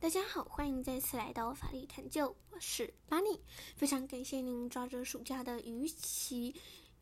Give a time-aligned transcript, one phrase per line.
[0.00, 3.40] 大家好，欢迎再次来到法律探究，我是拉尼。
[3.74, 6.54] 非常感谢您抓着暑假的鱼期、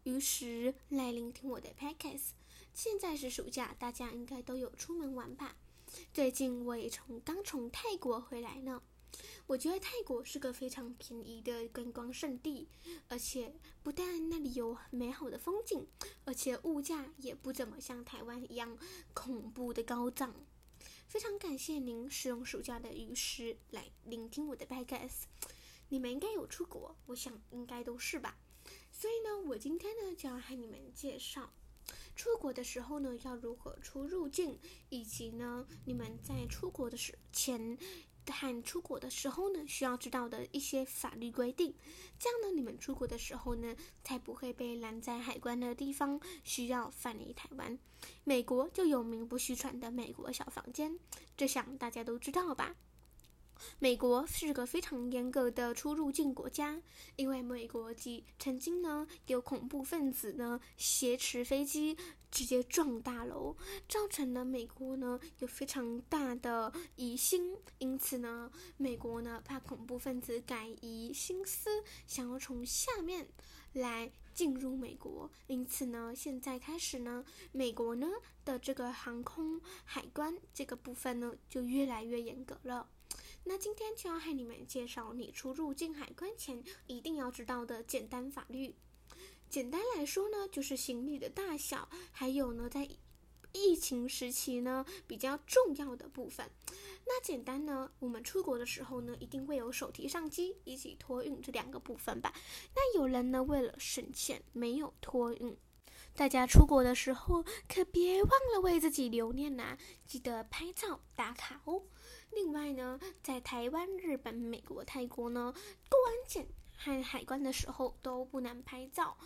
[0.05, 2.31] 鱼时来聆听我的 podcast。
[2.73, 5.57] 现在是暑假，大家应该都有出门玩吧？
[6.15, 8.83] 最近我也从刚从泰国回来呢。
[9.47, 12.67] 我觉得泰国是个非常便宜的观光胜地，
[13.09, 15.87] 而且不但那里有美好的风景，
[16.25, 18.79] 而且物价也不怎么像台湾一样
[19.13, 20.35] 恐怖的高涨。
[21.07, 25.23] 非常感谢您使用暑假的余时来聆听我的 podcast。
[25.89, 28.37] 你们应该有出国，我想应该都是吧。
[28.91, 31.53] 所以呢，我今天呢就要和你们介绍
[32.17, 37.79] 出国的时候呢要如何出入境，以及呢你们在出国的时前
[38.33, 41.75] 和出国的时候呢需要知道的一些法律规定。
[42.19, 47.79] 这样呢，你们出国的时候呢才不会被拦在海关的地方，需要返回台湾。
[48.25, 50.99] 美国就有名不虚传的美国小房间，
[51.37, 52.77] 这想大家都知道吧？
[53.79, 56.81] 美国是个非常严格的出入境国家，
[57.17, 61.97] 因为美国既曾经呢有恐怖分子呢挟持飞机
[62.31, 63.57] 直接撞大楼，
[63.89, 71.71] 造成了美国呢有非常大的疑心，因此呢美国呢怕恐怖分子改移心思，
[72.07, 73.27] 想要从下面
[73.81, 78.09] 来进入美国，因此呢现在开始呢美国呢
[78.45, 82.89] 的这个航空海关这个部分呢就越来越严格了。
[83.45, 88.75] 那今天就要和你们介绍你出入境海关前一定要知道的简单法律。
[89.49, 92.89] 简单来说呢，就是行李的大小，还有呢在
[93.53, 96.51] 疫情时期呢比较重要的部分。
[97.07, 102.35] 那简单呢，我们出国的时候呢，一定会有手提上机以及托运这两个部分吧。
[102.75, 105.57] 那有人呢为了省钱没有托运，
[106.15, 111.83] 大家出国的时候可别忘了为自己留念呐，记得拍照打卡哦。
[112.33, 115.55] 另外呢，在台湾、日本、美国、泰国呢，
[115.89, 119.17] 过安检和海关的时候都不能拍照。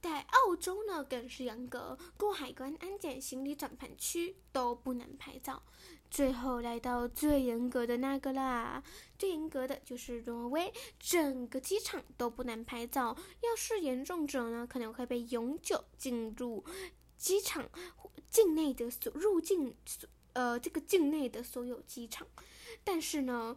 [0.00, 5.62] 在澳洲呢，更是严格，过海关、安检、行李转盘区都不能拍照。
[6.10, 8.82] 最后来到最严格的那个啦，
[9.18, 13.16] 最严格的就是挪威，整个机场都不能拍照。
[13.42, 16.64] 要是严重者呢，可能会被永久进入
[17.16, 17.68] 机场
[18.30, 19.74] 境内的所入境。
[20.34, 22.24] 呃，这个境内的所有机场，
[22.84, 23.56] 但是呢，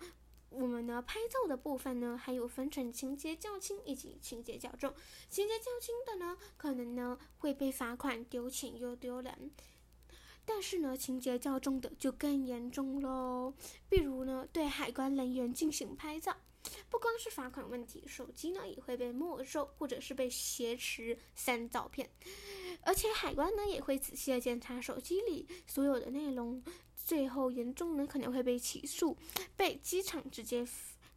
[0.51, 4.93] 我们呢拍照的部分呢，还有分成情节较轻以及情节较重。
[5.29, 9.33] 情节较轻的呢，可能呢会被罚款、丢钱又丢人；
[10.45, 13.53] 但是呢，情节较重的就更严重喽。
[13.89, 16.37] 比如呢，对海关人员进行拍照。
[16.91, 22.07] 不光是罚款问题，手机呢也会被没收，或者是被挟持删照片，
[22.83, 26.63] 而且海关呢也会仔细的检查手机里所有的内容，
[27.05, 29.17] 最后严重呢可能会被起诉，
[29.55, 30.65] 被机场直接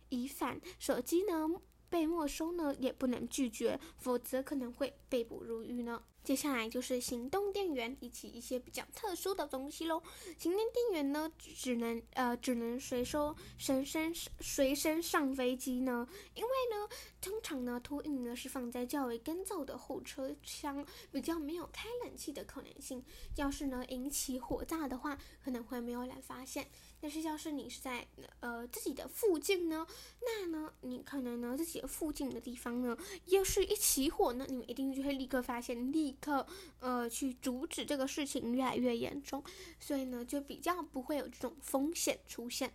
[0.08, 1.48] 移返，手机呢
[1.88, 6.02] 被没收呢也不能拒绝，否则可能会被捕入狱呢。
[6.24, 10.02] 接下来就是行动电源以及一些比较特殊的东西喽。
[10.38, 16.88] 行动电源呢，只能呃只能随收随身随身上飞机呢，因为呢，
[17.20, 23.04] 通常呢托运呢是放在较为干燥的后车厢，比较没有开冷气的可能性。
[23.36, 26.66] 要是呢引起火炸的话，可能会没有人发现。
[27.02, 28.08] 但是要是你是在
[28.40, 29.86] 呃自己的附近呢，
[30.22, 32.96] 那呢你可能呢自己的附近的地方呢，
[33.26, 36.13] 要是一起火呢，你们一定就会立刻发现立。
[36.20, 36.46] 刻
[36.80, 39.42] 呃去阻止这个事情越来越严重，
[39.78, 42.72] 所以呢就比较不会有这种风险出现。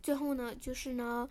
[0.00, 1.28] 最后呢就是呢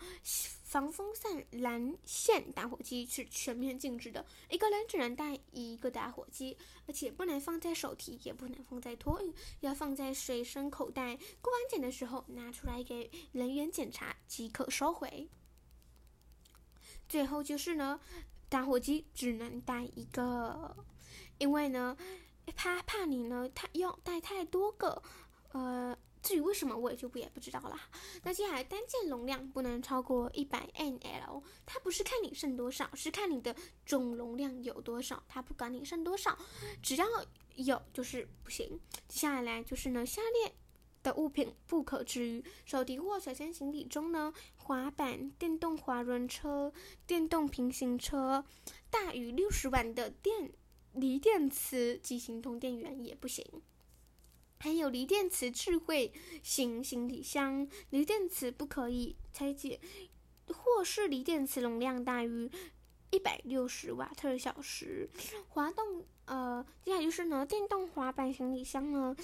[0.64, 11.16] 防风扇蓝线打火机是全面禁止的，一个人只能带一个打火机，而且不能放在手提，也不能放在托运，要放在随身口袋。
[11.40, 15.28] 过安检的时候拿出来给人员检查即可收回。
[17.08, 17.98] 最后就是呢。
[18.50, 20.74] 打火机只能带一个，
[21.38, 21.96] 因为呢，
[22.54, 25.02] 怕怕你呢，他要带太多个，
[25.52, 27.80] 呃，至于为什么我也就不也不知道啦。
[28.22, 33.54] 那接下来单件容量不能超过一百 ml，它不是看你剩多少，是看你的
[33.86, 36.36] 总容量有多少，它不管你剩多少，
[36.82, 37.06] 只要
[37.54, 38.80] 有就是不行。
[39.06, 40.52] 接下来就是呢，下列。
[41.00, 44.34] 的物品不可置于手提或随身行李中呢。
[44.56, 46.72] 滑板、电动滑轮车、
[47.06, 48.44] 电动平行车，
[48.90, 50.52] 大于六十瓦的电
[51.00, 53.44] 锂电池及行通电源也不行。
[54.58, 56.12] 还有锂电池智慧
[56.42, 59.80] 型行李箱，锂电池不可以拆解，
[60.46, 62.50] 或是锂电池容量大于
[63.10, 65.08] 一百六十瓦特小时。
[65.48, 69.14] 滑动呃，接下来就是呢，电动滑板行李箱呢。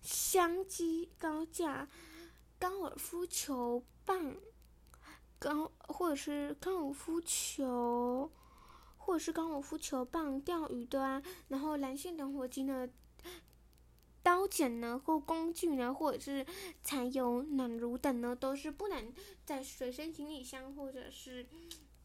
[0.00, 1.88] 相机高架
[2.58, 4.34] 高尔夫球棒，
[5.38, 8.28] 高或者是高尔夫球，
[9.04, 12.88] 或者是高尔夫球棒、钓鱼的啊，然后蓝线打火机呢，
[14.22, 16.46] 刀剪呢或工具呢，或者是
[16.84, 19.12] 柴油暖炉等呢，都是不能
[19.44, 21.46] 在随身行李箱或者是。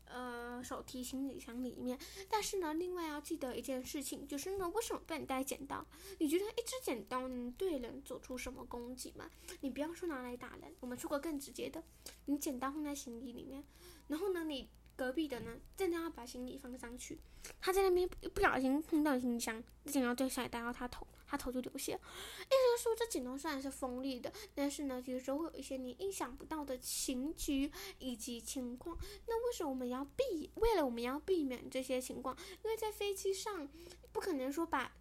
[0.09, 1.99] 呃，手提行李箱里面，
[2.29, 5.85] 但是呢，另外要记得一件事情，就是呢，为什么不能带剪刀？
[6.19, 9.29] 你觉得一支剪刀能对人做出什么攻击吗？
[9.59, 11.83] 你不要说拿来打人，我们说个更直接的，
[12.23, 13.65] 你剪刀放在行李里面，
[14.07, 14.69] 然后呢，你。
[14.97, 17.19] 隔壁的呢，正要把行李放上去，
[17.61, 21.93] 他在那边不小心碰到行李箱，剪刀掉下来打到他头，他头就流血。
[21.93, 28.97] 意思说，这剪刀虽然是锋利的，但是呢，有时候会有一些你意想不到的情局以及情况。
[29.27, 30.49] 那为什么我们要避？
[30.55, 33.69] 为了我们要避免这些情况，因为在飞机上
[34.11, 34.91] 不可能说把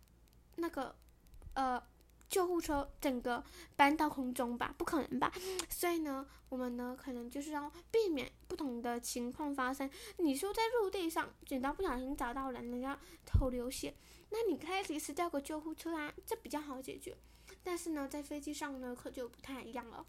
[0.57, 0.95] 那个
[1.55, 1.83] 呃。
[2.29, 3.43] 救护车整个
[3.77, 5.33] 搬到空中吧，不可能吧？
[5.71, 9.89] 所以呢，我们呢可能就是要避免不同的情况发生。
[10.19, 13.95] 你说在陆地上剪刀不小心砸到人，人家头流血，
[14.31, 17.17] 那你可以及时叫个救护车啊，这比较好解决。
[17.63, 20.05] 但是呢，在飞机上呢可就不太一样了。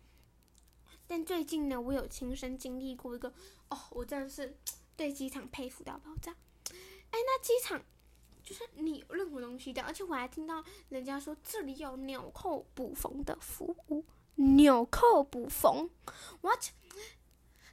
[1.05, 3.31] 但最近呢，我有亲身经历过一个，
[3.69, 4.57] 哦，我真的是
[4.97, 6.35] 对机场佩服到爆炸。
[6.71, 7.81] 哎，那机场。
[8.47, 14.05] 就是你任何东西的，而且我还听到人家说这里有纽扣补缝的服务，
[14.35, 15.89] 纽扣补缝
[16.39, 16.69] ，what？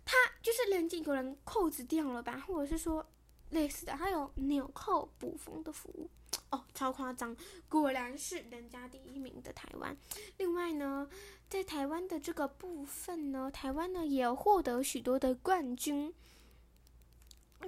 [0.05, 3.06] 他就是人家有人扣子掉了吧，或者是说
[3.50, 6.11] 类似的，他有纽扣补缝的服务，
[6.50, 7.37] 哦，超夸张，
[7.69, 9.97] 果然是人家第一名的台湾。
[10.38, 11.09] 另外呢，
[11.49, 16.12] 在台湾的这个部分呢，台湾呢也获得许多的冠军。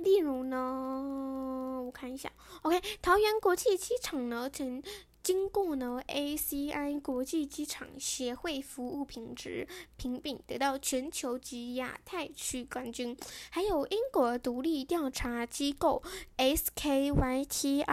[0.03, 2.33] 例如呢，我看一下
[2.63, 4.83] ，OK，桃园国际机场呢，曾
[5.23, 9.67] 经过呢 ACI 国际机场协会服务品质
[9.97, 13.17] 评比，得到全球及亚太区冠军。
[13.51, 16.03] 还有英国独立调查机构
[16.37, 17.87] SKYTRAX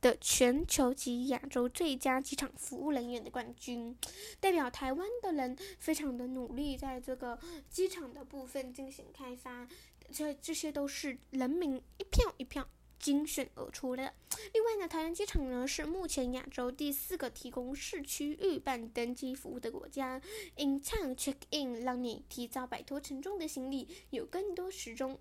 [0.00, 3.94] 的全球及亚洲最佳机场服务人员的冠军，
[4.40, 7.38] 代表台湾的人非常的努力，在这个
[7.68, 9.68] 机场的部分进行开发。
[10.12, 12.68] 这这些都是人民一票一票
[12.98, 14.14] 精选而出的。
[14.52, 20.20] 另外呢，桃园机场呢是目前亚洲第四个提供市区预办登机服务的国家。
[20.56, 25.18] In time check in，让你提早摆脱沉重的行李，有更多时钟。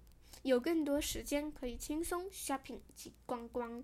[0.48, 3.84] 有更多时间可以轻松 shopping 及逛逛。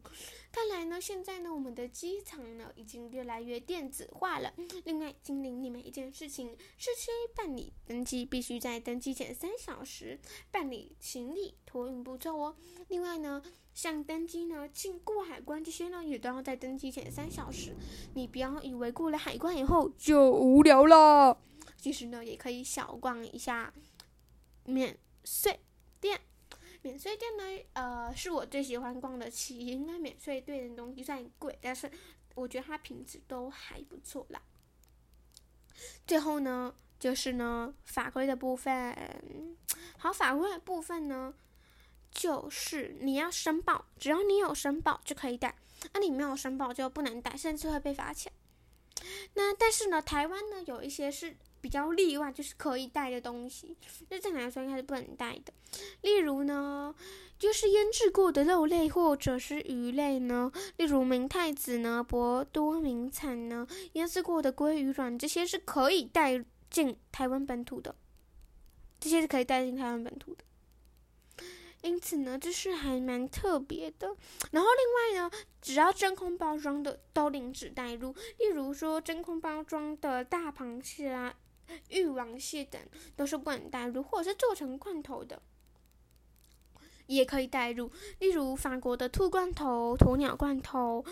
[0.52, 4.54] 看来呢，现在呢，我们的机场呢已经越来越电子化了。
[4.86, 10.18] 另外，精灵你们一件事情：市区办理登机必须在登机前三小时
[10.52, 12.56] 办理行李托运步骤哦。
[12.88, 13.44] 另外呢，
[13.74, 17.76] 像登机呢、进过海关这些呢，也都要在登机前三小时。
[18.14, 21.38] 你不要以为过了海关以后就无聊了，
[21.78, 23.74] 其实呢，也可以小逛一下
[24.66, 25.60] 免税
[26.00, 26.22] 店。
[26.84, 27.44] 免税店呢，
[27.74, 29.82] 呃，是我最喜欢逛的起因。
[29.82, 31.90] 因为免税店的东西虽然贵，但是
[32.36, 34.42] 我觉得它品质都还不错啦。
[36.06, 38.96] 最后呢，就是呢法规的部分。
[39.98, 41.34] 好，法规的部分呢，
[42.12, 45.56] 就是你要申报，只要你有申报就可以带，
[45.94, 48.32] 那你没有申报就不能带，甚至会被罚钱。
[49.36, 51.38] 那但是呢，台湾呢有一些是。
[51.64, 53.74] 比较例外就是可以带的东西，
[54.10, 55.54] 那正常来说应该是不能带的。
[56.02, 56.94] 例如呢，
[57.40, 67.96] 就是腌制过的肉类或者是鱼类呢，例如明太子呢、博多名产呢、腌制过的鲑鱼卵，这些是可以带进台湾本土的，
[69.00, 70.44] 这些是可以带进台湾本土的。
[71.82, 74.08] 因此呢，这是还蛮特别的。
[74.52, 81.34] 然后另外呢，只要真空包装的都禁止带入，例如说真空包装的大螃蟹啊。
[81.90, 82.82] 玉王蟹等
[83.16, 85.42] 都是不能带入，或者是做成罐头的，
[87.08, 87.92] 也可以带入。
[88.20, 91.04] 例如法国的兔罐头、鸵鸟罐头，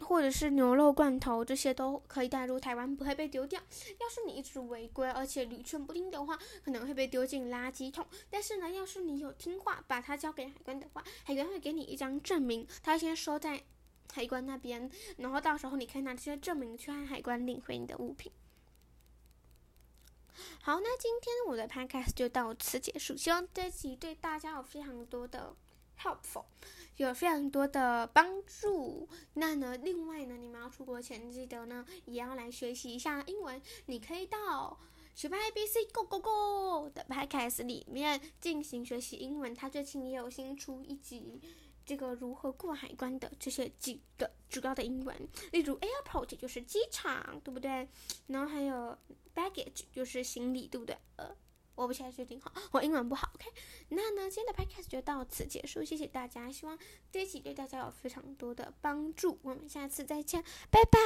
[0.00, 2.60] 或者是牛肉罐头，这些都可以带入。
[2.60, 3.60] 台湾不会被丢掉。
[3.60, 8.06] 要是你一直违规，而且屡劝不听的话，可能会被丢进垃圾桶。
[8.28, 13.62] 但是呢，要是你有听话，把它交给海关的话，海关会给你一张证明，他先收在
[14.12, 18.30] 海关那边，然后到时候你可以拿这些证明去和海关领回你的物品。
[20.62, 23.16] 好，那今天我的 podcast 就到此结束。
[23.16, 25.54] 希望这集对大家有非常多的
[26.00, 26.44] helpful，
[26.96, 29.08] 有非常多的帮助。
[29.34, 33.60] 那呢，另外呢，你们要出国前记得呢，也要来学习一下英文。
[33.86, 34.78] 你可以到
[35.14, 39.54] 学霸 ABC Go Go Go 的 podcast 里面进行学习英文。
[39.54, 41.40] 它最近也有新出一集
[41.84, 47.88] 这个如何过海关的这些几个主要的英文，例如 airport 就是机场，对不对？
[48.28, 48.96] 然后还有
[49.34, 50.96] baggage 就是行李，对不对？
[51.16, 51.36] 呃，
[51.74, 53.30] 我不太确定哈，我英文不好。
[53.34, 53.46] OK，
[53.88, 56.78] 那呢，今天的 podcast 就到此结束，谢谢大家，希望
[57.10, 59.38] 这一集对大家有非常多的帮助。
[59.42, 60.98] 我们下次再见，拜拜。